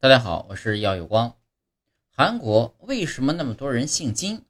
[0.00, 1.36] 大家好，我是耀有光。
[2.12, 4.44] 韩国为什么那么多人姓金？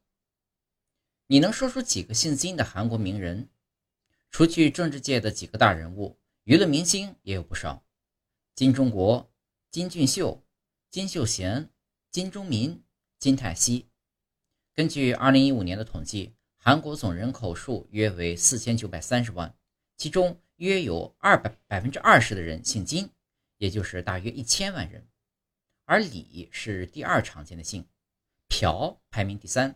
[1.27, 3.49] 你能说出几个姓金的韩国名人？
[4.31, 7.83] 除去政治界的几个大人物，娱乐明星也有不少：
[8.55, 9.33] 金钟国、
[9.71, 10.45] 金俊秀、
[10.91, 11.71] 金秀贤、
[12.11, 12.85] 金钟民、
[13.19, 13.89] 金泰熙。
[14.75, 19.57] 根据2015年的统计，韩国总人口数约为4930万，
[19.97, 23.09] 其中约有二百百分之二十的人姓金。
[23.57, 25.09] 也就是大约一千万人，
[25.91, 27.87] 而李是第二常见的姓，
[28.47, 29.75] 朴排名第三。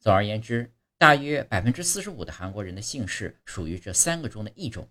[0.00, 4.88] 总而言之，大约百分之四十五的韩国人的姓氏属于这三个中的一种。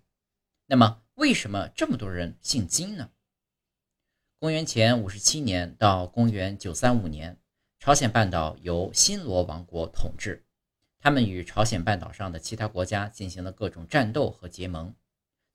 [0.66, 3.10] 那么，为什么这么多人姓金呢？
[4.38, 7.36] 公元前五十七年到公元九三五年，
[7.80, 10.44] 朝鲜半岛由新罗王国统治，
[11.00, 14.94] 他们与朝鲜半岛上的其他国家进行了各种战斗和结盟。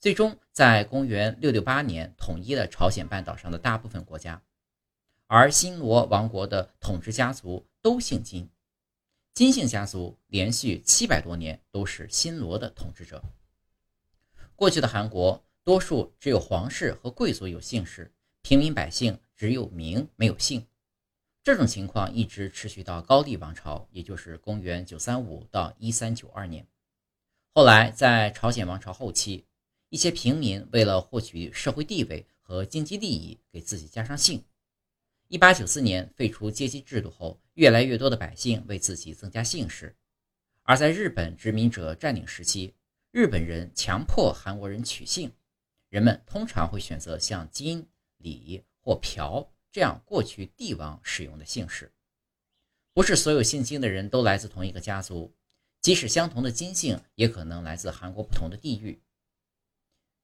[0.02, 4.42] 最终，在公元六六八年统一了朝鲜半岛上的大部分国家，
[5.34, 8.50] 而新罗王国的统治家族都姓金，
[9.34, 13.24] 金姓家族连续七百多年都是新罗的统治者。
[14.58, 20.68] 过去的韩国，多数只有皇室和贵族有姓氏，平民百姓只有名没有姓。
[21.42, 26.68] 这种情况一直持续到高丽王朝，也就是公元九三五到一三九二年。
[27.54, 29.46] 后来，在朝鲜王朝后期。
[29.88, 34.44] 一些平民为了获取社会地位和经济利益，给自己加上姓。
[35.32, 39.96] 一八九四年废除阶级制度后，越来越多的百姓为自己增加姓氏。
[40.64, 42.76] 而在日本殖民者占领时期，
[43.12, 45.32] 日本人强迫韩国人取姓，
[45.88, 47.88] 人们通常会选择像金、
[48.18, 51.90] 李或朴这样过去帝王使用的姓氏。
[52.94, 55.34] 不是所有姓金的人都来自同一个家族，
[55.80, 59.02] 即使相同的金姓，也可能来自韩国不同的地域。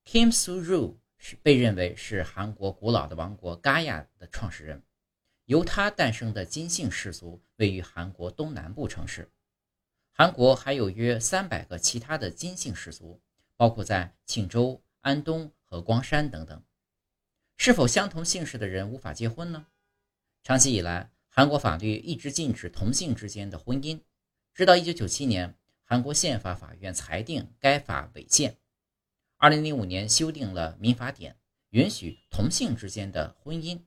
[0.03, 4.83] Kim Soo-ru 是被认为是韩国古老的王国 Gaya 的创始人，
[5.47, 9.31] 由他诞生的金姓氏族位于韩国东南部城市。
[10.11, 13.21] 韩国还有约三百个其他的金姓氏族，
[13.55, 16.61] 包括在庆州、安东和光山等等。
[17.55, 19.67] 是否相同姓氏的人无法结婚呢？
[20.43, 24.01] 长期以来，韩国法律一直禁止同姓之间的婚姻，
[24.53, 25.55] 直到1997年，
[25.85, 28.57] 韩国宪法法院裁定该法违宪。
[29.37, 31.37] 二零零五年修订了民法典，
[31.69, 33.79] 允许同性之间的婚姻。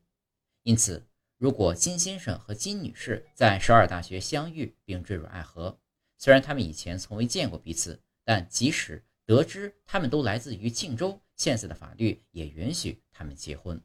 [0.62, 1.06] 因此，
[1.40, 5.80] 如果金先生和金女士在首尔大学相遇并坠入爱河，
[6.18, 13.82] 虽然他们以前从未见过彼此，但即使得知他们都来自于庆州，现在的法律也允许他们结婚。